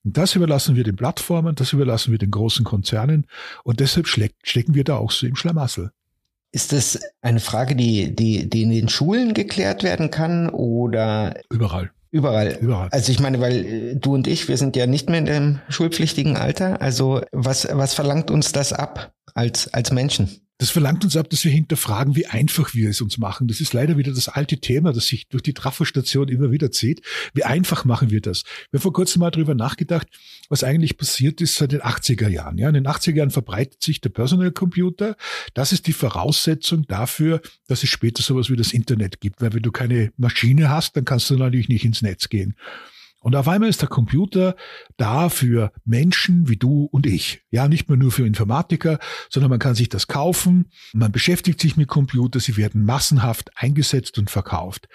Und 0.04 0.16
das 0.16 0.34
überlassen 0.34 0.76
wir 0.76 0.84
den 0.84 0.96
Plattformen, 0.96 1.54
das 1.54 1.72
überlassen 1.72 2.12
wir 2.12 2.18
den 2.18 2.30
großen 2.30 2.64
Konzernen. 2.64 3.26
Und 3.64 3.80
deshalb 3.80 4.06
stecken 4.08 4.74
wir 4.74 4.84
da 4.84 4.96
auch 4.96 5.10
so 5.10 5.26
im 5.26 5.36
Schlamassel. 5.36 5.90
Ist 6.50 6.72
das 6.72 6.98
eine 7.20 7.40
Frage, 7.40 7.76
die, 7.76 8.14
die, 8.14 8.48
die 8.48 8.62
in 8.62 8.70
den 8.70 8.88
Schulen 8.88 9.34
geklärt 9.34 9.82
werden 9.82 10.10
kann 10.10 10.48
oder? 10.48 11.38
Überall. 11.50 11.90
Überall. 12.10 12.58
Überall. 12.60 12.88
Also 12.90 13.12
ich 13.12 13.20
meine, 13.20 13.40
weil 13.40 13.64
äh, 13.64 13.96
du 13.96 14.14
und 14.14 14.26
ich, 14.26 14.48
wir 14.48 14.56
sind 14.56 14.76
ja 14.76 14.86
nicht 14.86 15.10
mehr 15.10 15.18
in 15.18 15.26
dem 15.26 15.60
schulpflichtigen 15.68 16.36
Alter. 16.36 16.80
Also 16.80 17.20
was, 17.32 17.68
was 17.70 17.94
verlangt 17.94 18.30
uns 18.30 18.52
das 18.52 18.72
ab 18.72 19.12
als, 19.34 19.72
als 19.74 19.92
Menschen? 19.92 20.47
Das 20.58 20.70
verlangt 20.70 21.04
uns 21.04 21.16
ab, 21.16 21.30
dass 21.30 21.44
wir 21.44 21.52
hinterfragen, 21.52 22.16
wie 22.16 22.26
einfach 22.26 22.74
wir 22.74 22.90
es 22.90 23.00
uns 23.00 23.16
machen. 23.16 23.46
Das 23.46 23.60
ist 23.60 23.72
leider 23.72 23.96
wieder 23.96 24.12
das 24.12 24.28
alte 24.28 24.58
Thema, 24.58 24.92
das 24.92 25.06
sich 25.06 25.28
durch 25.28 25.44
die 25.44 25.54
Trafostation 25.54 26.28
immer 26.28 26.50
wieder 26.50 26.72
zieht. 26.72 27.00
Wie 27.32 27.44
einfach 27.44 27.84
machen 27.84 28.10
wir 28.10 28.20
das? 28.20 28.42
Wir 28.70 28.78
haben 28.78 28.82
vor 28.82 28.92
kurzem 28.92 29.20
mal 29.20 29.30
darüber 29.30 29.54
nachgedacht, 29.54 30.08
was 30.48 30.64
eigentlich 30.64 30.98
passiert 30.98 31.40
ist 31.40 31.54
seit 31.54 31.70
den 31.70 31.80
80er 31.80 32.28
Jahren. 32.28 32.58
Ja, 32.58 32.68
in 32.68 32.74
den 32.74 32.88
80er 32.88 33.14
Jahren 33.14 33.30
verbreitet 33.30 33.82
sich 33.82 34.00
der 34.00 34.10
Personal 34.10 34.50
Computer. 34.50 35.16
Das 35.54 35.72
ist 35.72 35.86
die 35.86 35.92
Voraussetzung 35.92 36.86
dafür, 36.88 37.40
dass 37.68 37.84
es 37.84 37.90
später 37.90 38.22
sowas 38.22 38.50
wie 38.50 38.56
das 38.56 38.72
Internet 38.72 39.20
gibt. 39.20 39.40
Weil 39.40 39.54
wenn 39.54 39.62
du 39.62 39.70
keine 39.70 40.12
Maschine 40.16 40.70
hast, 40.70 40.96
dann 40.96 41.04
kannst 41.04 41.30
du 41.30 41.36
natürlich 41.36 41.68
nicht 41.68 41.84
ins 41.84 42.02
Netz 42.02 42.28
gehen. 42.28 42.56
Und 43.20 43.34
auf 43.34 43.48
einmal 43.48 43.68
ist 43.68 43.82
der 43.82 43.88
Computer 43.88 44.54
da 44.96 45.28
für 45.28 45.72
Menschen 45.84 46.48
wie 46.48 46.56
du 46.56 46.84
und 46.84 47.06
ich. 47.06 47.42
Ja, 47.50 47.68
nicht 47.68 47.88
mehr 47.88 47.98
nur 47.98 48.12
für 48.12 48.26
Informatiker, 48.26 48.98
sondern 49.28 49.50
man 49.50 49.58
kann 49.58 49.74
sich 49.74 49.88
das 49.88 50.06
kaufen. 50.06 50.70
Man 50.92 51.10
beschäftigt 51.10 51.60
sich 51.60 51.76
mit 51.76 51.88
Computer. 51.88 52.38
Sie 52.38 52.56
werden 52.56 52.84
massenhaft 52.84 53.50
eingesetzt 53.56 54.18
und 54.18 54.30
verkauft. 54.30 54.88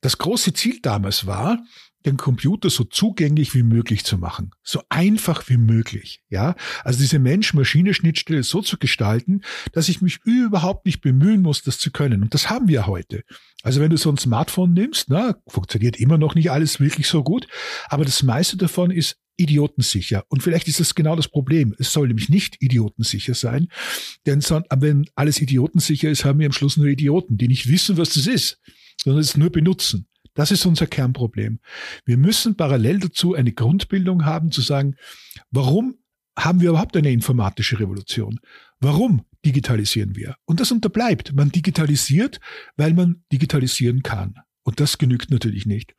Das 0.00 0.18
große 0.18 0.52
Ziel 0.52 0.78
damals 0.82 1.26
war, 1.26 1.58
den 2.06 2.16
Computer 2.16 2.70
so 2.70 2.84
zugänglich 2.84 3.54
wie 3.54 3.62
möglich 3.62 4.04
zu 4.04 4.16
machen, 4.16 4.52
so 4.62 4.80
einfach 4.88 5.48
wie 5.48 5.56
möglich, 5.56 6.22
ja. 6.30 6.54
Also 6.84 7.00
diese 7.00 7.18
Mensch-Maschine-Schnittstelle 7.18 8.42
so 8.42 8.62
zu 8.62 8.78
gestalten, 8.78 9.42
dass 9.72 9.88
ich 9.88 10.00
mich 10.00 10.20
überhaupt 10.24 10.86
nicht 10.86 11.00
bemühen 11.00 11.42
muss, 11.42 11.62
das 11.62 11.78
zu 11.78 11.90
können. 11.90 12.22
Und 12.22 12.32
das 12.32 12.48
haben 12.48 12.68
wir 12.68 12.86
heute. 12.86 13.24
Also 13.62 13.80
wenn 13.80 13.90
du 13.90 13.96
so 13.96 14.10
ein 14.10 14.16
Smartphone 14.16 14.72
nimmst, 14.72 15.06
na, 15.08 15.36
funktioniert 15.48 15.98
immer 15.98 16.18
noch 16.18 16.34
nicht 16.34 16.50
alles 16.50 16.80
wirklich 16.80 17.08
so 17.08 17.22
gut, 17.22 17.48
aber 17.88 18.04
das 18.04 18.22
meiste 18.22 18.56
davon 18.56 18.90
ist 18.90 19.18
idiotensicher. 19.36 20.24
Und 20.28 20.42
vielleicht 20.42 20.68
ist 20.68 20.80
das 20.80 20.94
genau 20.94 21.16
das 21.16 21.28
Problem. 21.28 21.74
Es 21.78 21.92
soll 21.92 22.08
nämlich 22.08 22.28
nicht 22.28 22.62
idiotensicher 22.62 23.34
sein, 23.34 23.68
denn 24.24 24.40
wenn 24.40 25.06
alles 25.14 25.40
idiotensicher 25.40 26.10
ist, 26.10 26.24
haben 26.24 26.38
wir 26.38 26.46
am 26.46 26.52
Schluss 26.52 26.76
nur 26.76 26.86
Idioten, 26.86 27.36
die 27.36 27.48
nicht 27.48 27.68
wissen, 27.68 27.98
was 27.98 28.10
das 28.10 28.26
ist, 28.26 28.60
sondern 29.02 29.20
es 29.20 29.36
nur 29.36 29.50
benutzen. 29.50 30.06
Das 30.36 30.50
ist 30.50 30.64
unser 30.66 30.86
Kernproblem. 30.86 31.58
Wir 32.04 32.18
müssen 32.18 32.56
parallel 32.56 33.00
dazu 33.00 33.34
eine 33.34 33.52
Grundbildung 33.52 34.24
haben, 34.24 34.52
zu 34.52 34.60
sagen, 34.60 34.94
warum 35.50 35.96
haben 36.38 36.60
wir 36.60 36.70
überhaupt 36.70 36.96
eine 36.96 37.10
informatische 37.10 37.80
Revolution? 37.80 38.38
Warum 38.78 39.24
digitalisieren 39.44 40.14
wir? 40.14 40.36
Und 40.44 40.60
das 40.60 40.70
unterbleibt. 40.70 41.32
Man 41.32 41.50
digitalisiert, 41.50 42.38
weil 42.76 42.92
man 42.92 43.24
digitalisieren 43.32 44.02
kann. 44.02 44.34
Und 44.62 44.78
das 44.78 44.98
genügt 44.98 45.30
natürlich 45.30 45.64
nicht. 45.64 45.94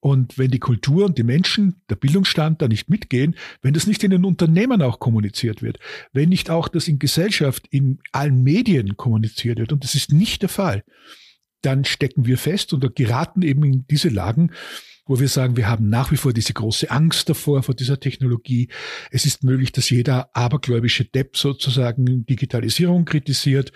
Und 0.00 0.36
wenn 0.36 0.50
die 0.50 0.58
Kultur 0.58 1.06
und 1.06 1.16
die 1.16 1.22
Menschen, 1.22 1.80
der 1.88 1.94
Bildungsstand 1.94 2.60
da 2.60 2.68
nicht 2.68 2.90
mitgehen, 2.90 3.36
wenn 3.62 3.72
das 3.72 3.86
nicht 3.86 4.02
in 4.02 4.10
den 4.10 4.24
Unternehmen 4.24 4.82
auch 4.82 4.98
kommuniziert 4.98 5.62
wird, 5.62 5.78
wenn 6.12 6.28
nicht 6.28 6.50
auch 6.50 6.68
das 6.68 6.88
in 6.88 6.98
Gesellschaft, 6.98 7.68
in 7.70 8.00
allen 8.10 8.42
Medien 8.42 8.96
kommuniziert 8.96 9.58
wird, 9.58 9.72
und 9.72 9.84
das 9.84 9.94
ist 9.94 10.12
nicht 10.12 10.42
der 10.42 10.48
Fall, 10.48 10.82
dann 11.62 11.84
stecken 11.84 12.26
wir 12.26 12.38
fest 12.38 12.72
und 12.72 12.94
geraten 12.96 13.42
eben 13.42 13.64
in 13.64 13.86
diese 13.88 14.08
Lagen, 14.08 14.50
wo 15.06 15.18
wir 15.18 15.28
sagen, 15.28 15.56
wir 15.56 15.68
haben 15.68 15.88
nach 15.88 16.12
wie 16.12 16.16
vor 16.16 16.32
diese 16.32 16.52
große 16.52 16.90
Angst 16.90 17.28
davor, 17.28 17.62
vor 17.62 17.74
dieser 17.74 17.98
Technologie. 17.98 18.68
Es 19.10 19.26
ist 19.26 19.42
möglich, 19.42 19.72
dass 19.72 19.90
jeder 19.90 20.34
abergläubische 20.36 21.04
Depp 21.04 21.36
sozusagen 21.36 22.24
Digitalisierung 22.26 23.04
kritisiert. 23.04 23.72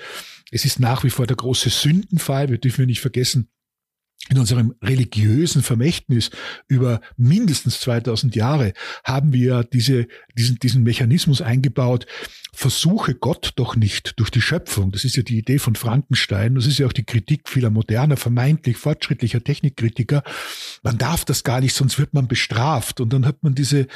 Es 0.51 0.65
ist 0.65 0.79
nach 0.79 1.03
wie 1.03 1.11
vor 1.11 1.27
der 1.27 1.37
große 1.37 1.71
Sündenfall. 1.71 2.49
Wir 2.49 2.59
dürfen 2.59 2.87
nicht 2.87 3.01
vergessen, 3.01 3.49
in 4.29 4.39
unserem 4.39 4.75
religiösen 4.83 5.63
Vermächtnis 5.63 6.31
über 6.69 7.01
mindestens 7.17 7.81
2000 7.81 8.35
Jahre 8.35 8.73
haben 9.05 9.33
wir 9.33 9.63
diese, 9.63 10.07
diesen, 10.37 10.59
diesen 10.59 10.83
Mechanismus 10.83 11.43
eingebaut, 11.43 12.07
versuche 12.57 13.15
Gott 13.15 13.53
doch 13.57 13.77
nicht 13.77 14.19
durch 14.19 14.31
die 14.31 14.41
Schöpfung. 14.41 14.91
Das 14.91 15.05
ist 15.05 15.17
ja 15.17 15.23
die 15.23 15.39
Idee 15.39 15.59
von 15.59 15.77
Frankenstein. 15.77 16.55
Das 16.55 16.67
ist 16.67 16.79
ja 16.79 16.87
auch 16.87 16.93
die 16.93 17.05
Kritik 17.05 17.49
vieler 17.49 17.71
moderner, 17.71 18.17
vermeintlich 18.17 18.79
fortschrittlicher 18.79 19.45
Technikkritiker. 19.45 20.23
Man 20.83 20.97
darf 20.97 21.25
das 21.27 21.45
gar 21.45 21.61
nicht, 21.61 21.75
sonst 21.75 21.99
wird 21.99 22.15
man 22.15 22.29
bestraft. 22.29 23.01
Und 23.01 23.13
dann 23.13 23.27
hat 23.27 23.43
man 23.43 23.55
diese, 23.55 23.87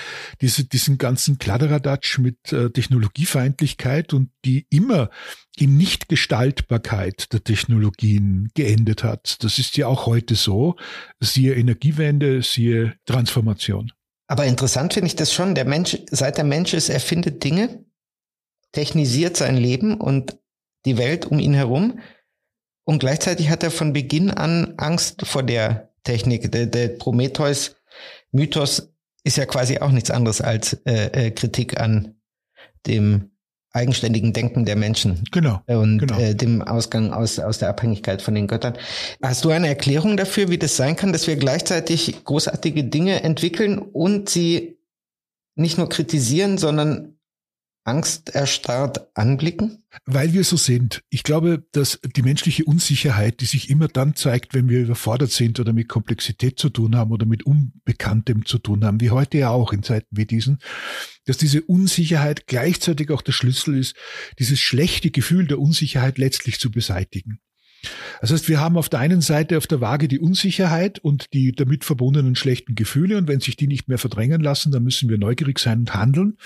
diese, 0.43 0.64
diesen 0.64 0.99
ganzen 0.99 1.38
Kladderadatsch 1.38 2.19
mit 2.19 2.52
äh, 2.52 2.71
Technologiefeindlichkeit 2.71 4.12
und 4.12 4.31
die 4.45 4.67
immer 4.69 5.09
in 5.57 5.76
Nichtgestaltbarkeit 5.79 7.33
der 7.33 7.43
Technologien 7.43 8.50
geendet 8.55 9.02
hat. 9.02 9.43
Das 9.43 9.59
ist 9.59 9.76
ja 9.79 9.87
auch 9.87 10.07
heute 10.07 10.35
so. 10.35 10.76
Siehe 11.19 11.55
Energiewende, 11.55 12.43
siehe 12.43 12.95
Transformation. 13.07 13.90
Aber 14.26 14.45
interessant 14.45 14.93
finde 14.93 15.09
ich 15.09 15.17
das 15.17 15.33
schon. 15.33 15.55
Der 15.55 15.64
Mensch, 15.64 15.99
seit 16.11 16.37
der 16.37 16.45
Mensch 16.45 16.73
ist, 16.73 16.88
erfindet 16.88 17.43
Dinge, 17.43 17.85
technisiert 18.73 19.37
sein 19.37 19.57
Leben 19.57 19.95
und 19.95 20.37
die 20.85 20.99
Welt 20.99 21.27
um 21.27 21.39
ihn 21.39 21.55
herum. 21.55 22.00
Und 22.85 23.00
gleichzeitig 23.00 23.50
hat 23.50 23.62
er 23.62 23.71
von 23.71 23.93
Beginn 23.93 24.31
an 24.31 24.75
Angst 24.77 25.27
vor 25.27 25.43
der 25.43 25.91
Technik. 26.05 26.50
Der, 26.50 26.67
der 26.67 26.89
Prometheus-Mythos 26.89 28.91
ist 29.23 29.37
ja 29.37 29.47
quasi 29.47 29.79
auch 29.79 29.91
nichts 29.91 30.11
anderes 30.11 30.41
als 30.41 30.75
äh, 30.85 31.27
äh, 31.27 31.31
Kritik 31.31 31.79
an 31.79 32.15
dem 32.87 33.31
eigenständigen 33.73 34.33
Denken 34.33 34.65
der 34.65 34.77
Menschen. 34.77 35.25
Genau. 35.31 35.61
Und 35.67 35.99
genau. 35.99 36.19
Äh, 36.19 36.35
dem 36.35 36.62
Ausgang 36.62 37.12
aus, 37.12 37.39
aus 37.39 37.59
der 37.59 37.69
Abhängigkeit 37.69 38.23
von 38.23 38.35
den 38.35 38.49
Göttern. 38.49 38.77
Hast 39.23 39.45
du 39.45 39.50
eine 39.50 39.69
Erklärung 39.69 40.17
dafür, 40.17 40.49
wie 40.49 40.59
das 40.59 40.77
sein 40.77 40.97
kann, 40.97 41.12
dass 41.12 41.27
wir 41.27 41.37
gleichzeitig 41.37 42.25
großartige 42.25 42.85
Dinge 42.85 43.23
entwickeln 43.23 43.79
und 43.79 44.29
sie 44.29 44.79
nicht 45.55 45.79
nur 45.79 45.89
kritisieren, 45.89 46.59
sondern 46.59 47.20
angsterstarrt 47.90 49.09
anblicken? 49.14 49.82
Weil 50.06 50.32
wir 50.32 50.44
so 50.44 50.56
sind. 50.56 51.02
Ich 51.11 51.25
glaube, 51.25 51.64
dass 51.73 51.99
die 52.16 52.23
menschliche 52.23 52.64
Unsicherheit, 52.64 53.40
die 53.40 53.47
sich 53.47 53.68
immer 53.68 53.88
dann 53.88 54.14
zeigt, 54.14 54.54
wenn 54.54 54.68
wir 54.68 54.80
überfordert 54.80 55.32
sind 55.32 55.59
oder 55.59 55.73
mit 55.73 55.88
Komplexität 55.88 56.59
zu 56.59 56.70
tun 56.70 56.94
haben 56.94 57.11
oder 57.11 57.26
mit 57.26 57.42
Unbekanntem 57.44 58.47
zu 58.47 58.59
tun 58.59 58.85
haben, 58.85 59.00
wie 59.00 59.11
heute 59.11 59.38
ja 59.38 59.50
auch 59.50 59.73
in 59.73 59.82
Zeiten 59.82 60.06
wie 60.16 60.26
diesen, 60.26 60.59
dass 61.26 61.38
diese 61.38 61.62
Unsicherheit 61.62 62.47
gleichzeitig 62.47 63.11
auch 63.11 63.23
der 63.23 63.32
Schlüssel 63.32 63.76
ist, 63.76 63.97
dieses 64.38 64.61
schlechte 64.61 65.11
Gefühl 65.11 65.49
der 65.49 65.59
Unsicherheit 65.59 66.16
letztlich 66.18 66.61
zu 66.61 66.70
beseitigen. 66.70 67.40
Das 68.20 68.30
heißt, 68.30 68.49
wir 68.49 68.61
haben 68.61 68.76
auf 68.76 68.88
der 68.88 69.00
einen 69.00 69.23
Seite 69.23 69.56
auf 69.56 69.66
der 69.66 69.80
Waage 69.80 70.06
die 70.06 70.20
Unsicherheit 70.20 70.99
und 70.99 71.32
die 71.32 71.52
damit 71.52 71.85
verbundenen 71.85 72.37
schlechten 72.37 72.75
Gefühle 72.75 73.16
und 73.16 73.26
wenn 73.26 73.40
sich 73.40 73.56
die 73.56 73.66
nicht 73.66 73.88
mehr 73.88 73.99
verdrängen 73.99 74.40
lassen, 74.40 74.70
dann 74.70 74.85
müssen 74.85 75.09
wir 75.09 75.18
neugierig 75.18 75.59
sein 75.59 75.80
und 75.80 75.94
handeln 75.94 76.37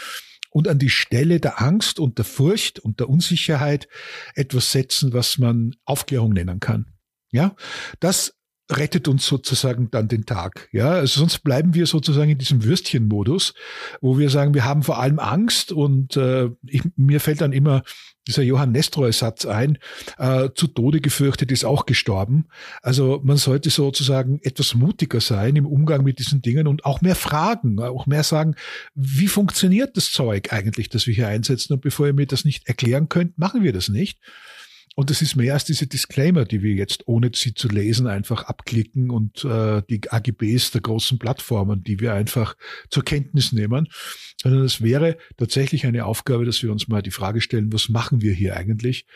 und 0.55 0.69
an 0.69 0.79
die 0.79 0.89
Stelle 0.89 1.41
der 1.41 1.61
Angst 1.61 1.99
und 1.99 2.17
der 2.19 2.25
Furcht 2.25 2.79
und 2.79 3.01
der 3.01 3.09
Unsicherheit 3.09 3.89
etwas 4.37 4.71
setzen, 4.71 5.13
was 5.13 5.37
man 5.37 5.75
Aufklärung 5.85 6.33
nennen 6.33 6.61
kann. 6.61 6.87
Ja, 7.33 7.57
das 7.99 8.39
rettet 8.71 9.09
uns 9.09 9.27
sozusagen 9.27 9.91
dann 9.91 10.09
den 10.09 10.25
Tag. 10.25 10.69
Ja, 10.73 10.93
also 10.93 11.21
sonst 11.21 11.41
bleiben 11.41 11.75
wir 11.75 11.87
sozusagen 11.87 12.31
in 12.31 12.39
diesem 12.39 12.65
Würstchenmodus, 12.65 13.55
wo 14.01 14.19
wir 14.19 14.31
sagen, 14.31 14.55
wir 14.55 14.65
haben 14.65 14.83
vor 14.83 14.99
allem 14.99 15.19
Angst 15.19 15.71
und 15.71 16.17
äh, 16.17 16.49
ich, 16.67 16.83
mir 16.97 17.21
fällt 17.21 17.43
dann 17.43 17.53
immer 17.53 17.83
dieser 18.27 18.43
Johann 18.43 18.73
Nestroy-Satz 18.73 19.45
ein, 19.45 19.79
äh, 20.17 20.49
zu 20.55 20.67
Tode 20.67 21.01
gefürchtet 21.01 21.53
ist 21.53 21.65
auch 21.67 21.85
gestorben. 21.85 22.47
Also 22.81 23.21
man 23.23 23.37
sollte 23.37 23.69
sozusagen 23.69 24.41
etwas 24.43 24.75
mutiger 24.75 25.21
sein 25.21 25.57
im 25.57 25.67
Umgang 25.67 26.05
mit 26.05 26.19
diesen 26.19 26.41
Dingen 26.41 26.67
und 26.67 26.87
auch 26.87 27.03
mehr 27.03 27.17
fragen, 27.17 27.79
auch 27.81 28.07
mehr 28.07 28.23
sagen, 28.23 28.55
wie 28.95 29.29
funktioniert 29.29 29.97
das 29.99 30.11
Zeug 30.11 30.55
eigentlich, 30.55 30.89
das 30.89 31.07
wir 31.07 31.15
hier 31.15 31.29
einsetzen 31.29 31.75
und 31.75 31.83
bevor 31.83 32.07
ihr 32.07 32.15
mir 32.15 32.27
das 32.27 32.47
nicht 32.47 32.67
erklären 32.67 33.11
könnt, 33.11 33.37
machen 33.39 33.63
wir 33.63 33.75
das 33.75 33.89
nicht. 33.89 34.19
Und 34.97 35.11
das 35.11 35.23
ist 35.23 35.35
mehr 35.35 35.55
als 35.55 35.65
diese 35.65 35.89
Disclaimer, 35.89 36.45
die 36.45 36.63
wir 36.63 36.75
jetzt, 36.75 37.09
ohne 37.09 37.31
sie 37.35 37.55
zu 37.55 37.69
lesen, 37.69 38.07
einfach 38.07 38.45
abklicken 38.45 39.11
und 39.11 39.45
äh, 39.45 39.83
die 39.91 40.01
AGBs 40.09 40.71
der 40.71 40.83
großen 40.83 41.19
Plattformen, 41.19 41.83
die 41.83 41.99
wir 41.99 42.15
einfach 42.15 42.57
zur 42.91 43.05
Kenntnis 43.05 43.53
nehmen, 43.53 43.89
sondern 44.41 44.63
es 44.65 44.83
wäre 44.83 45.17
tatsächlich 45.37 45.85
eine 45.85 46.05
Aufgabe, 46.05 46.45
dass 46.45 46.63
wir 46.63 46.71
uns 46.71 46.87
mal 46.87 47.03
die 47.03 47.11
Frage 47.11 47.41
stellen, 47.41 47.73
was 47.73 47.89
machen 47.89 48.23
wir 48.23 48.33
hier 48.33 48.57
eigentlich? 48.57 49.07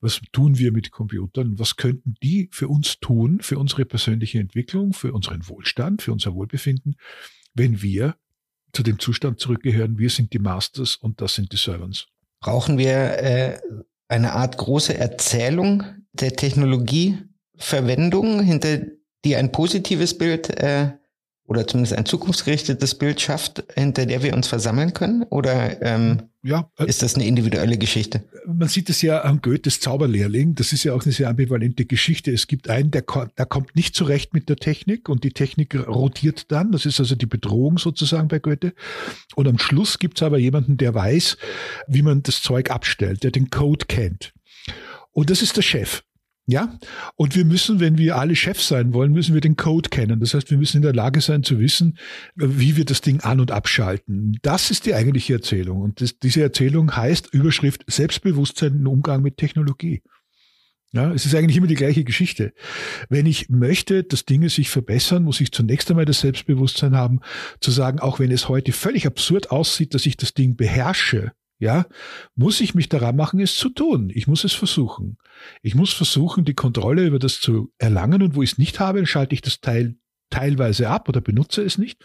Was 0.00 0.20
tun 0.32 0.58
wir 0.58 0.72
mit 0.72 0.90
Computern? 0.90 1.58
Was 1.58 1.76
könnten 1.76 2.14
die 2.22 2.48
für 2.52 2.68
uns 2.68 2.98
tun, 3.00 3.40
für 3.40 3.58
unsere 3.58 3.84
persönliche 3.84 4.38
Entwicklung, 4.38 4.94
für 4.94 5.12
unseren 5.12 5.46
Wohlstand, 5.48 6.00
für 6.00 6.12
unser 6.12 6.34
Wohlbefinden, 6.34 6.96
wenn 7.54 7.82
wir 7.82 8.16
zu 8.72 8.82
dem 8.82 8.98
Zustand 8.98 9.40
zurückgehören, 9.40 9.98
wir 9.98 10.10
sind 10.10 10.32
die 10.32 10.38
Masters 10.38 10.96
und 10.96 11.20
das 11.20 11.34
sind 11.34 11.52
die 11.52 11.56
Servants? 11.56 12.06
Brauchen 12.40 12.78
wir 12.78 13.18
äh, 13.22 13.58
eine 14.08 14.32
Art 14.32 14.56
große 14.56 14.96
Erzählung 14.96 15.84
der 16.12 16.32
Technologieverwendung, 16.32 18.42
hinter 18.42 18.78
die 19.24 19.36
ein 19.36 19.52
positives 19.52 20.16
Bild 20.16 20.48
äh, 20.60 20.92
oder 21.46 21.66
zumindest 21.66 21.96
ein 21.96 22.06
zukunftsgerichtetes 22.06 22.96
Bild 22.96 23.20
schafft, 23.20 23.64
hinter 23.74 24.06
der 24.06 24.22
wir 24.22 24.34
uns 24.34 24.48
versammeln 24.48 24.92
können? 24.92 25.22
Oder 25.24 25.80
ähm, 25.82 26.22
ja, 26.42 26.70
äh, 26.78 26.86
ist 26.86 27.02
das 27.02 27.14
eine 27.14 27.26
individuelle 27.26 27.78
Geschichte? 27.78 28.24
Man 28.46 28.68
sieht 28.68 28.90
es 28.90 29.02
ja 29.02 29.22
an 29.22 29.40
Goethes 29.42 29.80
Zauberlehrling. 29.80 30.54
Das 30.54 30.72
ist 30.72 30.84
ja 30.84 30.92
auch 30.94 31.02
eine 31.04 31.12
sehr 31.12 31.28
ambivalente 31.28 31.84
Geschichte. 31.84 32.32
Es 32.32 32.46
gibt 32.46 32.68
einen, 32.68 32.90
der, 32.90 33.04
der 33.36 33.46
kommt 33.46 33.76
nicht 33.76 33.94
zurecht 33.94 34.34
mit 34.34 34.48
der 34.48 34.56
Technik 34.56 35.08
und 35.08 35.24
die 35.24 35.32
Technik 35.32 35.74
rotiert 35.74 36.50
dann. 36.52 36.72
Das 36.72 36.86
ist 36.86 37.00
also 37.00 37.14
die 37.14 37.26
Bedrohung 37.26 37.78
sozusagen 37.78 38.28
bei 38.28 38.38
Goethe. 38.38 38.74
Und 39.34 39.48
am 39.48 39.58
Schluss 39.58 39.98
gibt 39.98 40.18
es 40.18 40.22
aber 40.22 40.38
jemanden, 40.38 40.76
der 40.76 40.94
weiß, 40.94 41.36
wie 41.88 42.02
man 42.02 42.22
das 42.22 42.42
Zeug 42.42 42.70
abstellt, 42.70 43.24
der 43.24 43.30
den 43.30 43.50
Code 43.50 43.86
kennt. 43.86 44.32
Und 45.12 45.30
das 45.30 45.42
ist 45.42 45.56
der 45.56 45.62
Chef. 45.62 46.02
Ja, 46.48 46.78
und 47.16 47.34
wir 47.34 47.44
müssen, 47.44 47.80
wenn 47.80 47.98
wir 47.98 48.16
alle 48.16 48.36
Chefs 48.36 48.68
sein 48.68 48.94
wollen, 48.94 49.10
müssen 49.10 49.34
wir 49.34 49.40
den 49.40 49.56
Code 49.56 49.88
kennen. 49.88 50.20
Das 50.20 50.32
heißt, 50.32 50.48
wir 50.48 50.58
müssen 50.58 50.76
in 50.76 50.84
der 50.84 50.94
Lage 50.94 51.20
sein 51.20 51.42
zu 51.42 51.58
wissen, 51.58 51.98
wie 52.36 52.76
wir 52.76 52.84
das 52.84 53.00
Ding 53.00 53.20
an- 53.20 53.40
und 53.40 53.50
abschalten. 53.50 54.38
Das 54.42 54.70
ist 54.70 54.86
die 54.86 54.94
eigentliche 54.94 55.32
Erzählung. 55.32 55.80
Und 55.80 56.00
das, 56.00 56.20
diese 56.20 56.42
Erzählung 56.42 56.94
heißt 56.94 57.34
Überschrift 57.34 57.82
Selbstbewusstsein 57.88 58.76
im 58.76 58.86
Umgang 58.86 59.22
mit 59.22 59.38
Technologie. 59.38 60.02
Ja, 60.92 61.12
es 61.12 61.26
ist 61.26 61.34
eigentlich 61.34 61.56
immer 61.56 61.66
die 61.66 61.74
gleiche 61.74 62.04
Geschichte. 62.04 62.54
Wenn 63.08 63.26
ich 63.26 63.48
möchte, 63.48 64.04
dass 64.04 64.24
Dinge 64.24 64.48
sich 64.48 64.70
verbessern, 64.70 65.24
muss 65.24 65.40
ich 65.40 65.50
zunächst 65.50 65.90
einmal 65.90 66.04
das 66.04 66.20
Selbstbewusstsein 66.20 66.94
haben, 66.94 67.20
zu 67.60 67.72
sagen, 67.72 67.98
auch 67.98 68.20
wenn 68.20 68.30
es 68.30 68.48
heute 68.48 68.70
völlig 68.70 69.04
absurd 69.04 69.50
aussieht, 69.50 69.94
dass 69.94 70.06
ich 70.06 70.16
das 70.16 70.32
Ding 70.32 70.54
beherrsche, 70.54 71.32
ja, 71.58 71.86
muss 72.34 72.60
ich 72.60 72.74
mich 72.74 72.88
daran 72.88 73.16
machen, 73.16 73.40
es 73.40 73.56
zu 73.56 73.70
tun. 73.70 74.10
Ich 74.14 74.26
muss 74.26 74.44
es 74.44 74.52
versuchen. 74.52 75.16
Ich 75.62 75.74
muss 75.74 75.92
versuchen, 75.92 76.44
die 76.44 76.54
Kontrolle 76.54 77.06
über 77.06 77.18
das 77.18 77.40
zu 77.40 77.72
erlangen 77.78 78.22
und 78.22 78.34
wo 78.34 78.42
ich 78.42 78.52
es 78.52 78.58
nicht 78.58 78.80
habe, 78.80 79.06
schalte 79.06 79.34
ich 79.34 79.42
das 79.42 79.60
Teil 79.60 79.96
teilweise 80.30 80.88
ab 80.90 81.08
oder 81.08 81.20
benutze 81.20 81.62
es 81.62 81.78
nicht 81.78 82.04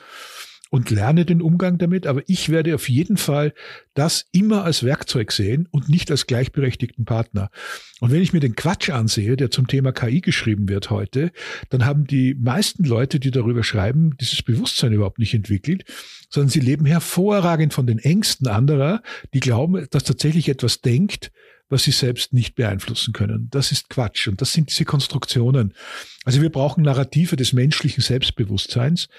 und 0.71 0.89
lerne 0.89 1.25
den 1.25 1.41
Umgang 1.41 1.77
damit. 1.77 2.07
Aber 2.07 2.23
ich 2.27 2.49
werde 2.49 2.73
auf 2.73 2.89
jeden 2.89 3.17
Fall 3.17 3.53
das 3.93 4.25
immer 4.31 4.63
als 4.63 4.83
Werkzeug 4.83 5.33
sehen 5.33 5.67
und 5.69 5.89
nicht 5.89 6.09
als 6.09 6.25
gleichberechtigten 6.25 7.03
Partner. 7.03 7.51
Und 7.99 8.11
wenn 8.11 8.21
ich 8.21 8.31
mir 8.31 8.39
den 8.39 8.55
Quatsch 8.55 8.89
ansehe, 8.89 9.35
der 9.35 9.51
zum 9.51 9.67
Thema 9.67 9.91
KI 9.91 10.21
geschrieben 10.21 10.69
wird 10.69 10.89
heute, 10.89 11.31
dann 11.69 11.85
haben 11.85 12.07
die 12.07 12.33
meisten 12.35 12.85
Leute, 12.85 13.19
die 13.19 13.31
darüber 13.31 13.63
schreiben, 13.63 14.15
dieses 14.19 14.41
Bewusstsein 14.41 14.93
überhaupt 14.93 15.19
nicht 15.19 15.33
entwickelt, 15.33 15.83
sondern 16.29 16.49
sie 16.49 16.61
leben 16.61 16.85
hervorragend 16.85 17.73
von 17.73 17.85
den 17.85 17.99
Ängsten 17.99 18.47
anderer, 18.47 19.03
die 19.33 19.41
glauben, 19.41 19.85
dass 19.91 20.05
tatsächlich 20.05 20.47
etwas 20.47 20.79
denkt, 20.79 21.31
was 21.67 21.83
sie 21.83 21.91
selbst 21.91 22.31
nicht 22.31 22.55
beeinflussen 22.55 23.13
können. 23.13 23.49
Das 23.51 23.73
ist 23.73 23.89
Quatsch. 23.89 24.29
Und 24.29 24.41
das 24.41 24.53
sind 24.53 24.69
diese 24.69 24.85
Konstruktionen. 24.85 25.73
Also 26.23 26.41
wir 26.41 26.49
brauchen 26.49 26.83
Narrative 26.83 27.35
des 27.35 27.51
menschlichen 27.51 28.01
Selbstbewusstseins 28.01 29.09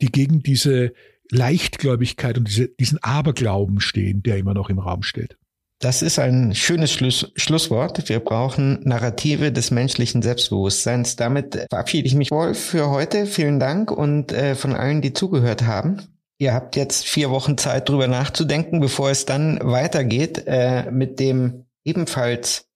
die 0.00 0.10
gegen 0.10 0.42
diese 0.42 0.92
Leichtgläubigkeit 1.30 2.38
und 2.38 2.48
diese, 2.48 2.68
diesen 2.68 3.02
Aberglauben 3.02 3.80
stehen, 3.80 4.22
der 4.22 4.36
immer 4.36 4.54
noch 4.54 4.70
im 4.70 4.78
Raum 4.78 5.02
steht. 5.02 5.36
Das 5.80 6.02
ist 6.02 6.18
ein 6.18 6.54
schönes 6.54 6.92
Schluss, 6.92 7.32
Schlusswort. 7.36 8.08
Wir 8.08 8.20
brauchen 8.20 8.80
Narrative 8.84 9.52
des 9.52 9.70
menschlichen 9.70 10.22
Selbstbewusstseins. 10.22 11.16
Damit 11.16 11.66
verabschiede 11.68 12.06
ich 12.06 12.14
mich 12.14 12.30
wohl 12.30 12.54
für 12.54 12.88
heute. 12.88 13.26
Vielen 13.26 13.60
Dank 13.60 13.90
und 13.90 14.32
äh, 14.32 14.54
von 14.54 14.74
allen, 14.74 15.02
die 15.02 15.12
zugehört 15.12 15.62
haben. 15.62 16.00
Ihr 16.38 16.54
habt 16.54 16.76
jetzt 16.76 17.06
vier 17.06 17.30
Wochen 17.30 17.58
Zeit, 17.58 17.88
drüber 17.88 18.08
nachzudenken, 18.08 18.80
bevor 18.80 19.10
es 19.10 19.26
dann 19.26 19.58
weitergeht 19.62 20.44
äh, 20.46 20.90
mit 20.90 21.20
dem 21.20 21.66
ebenfalls 21.84 22.68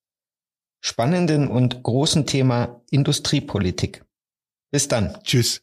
spannenden 0.81 1.49
und 1.49 1.83
großen 1.83 2.27
Thema 2.27 2.83
Industriepolitik. 2.91 4.05
Bis 4.71 4.87
dann. 4.87 5.17
Tschüss. 5.25 5.63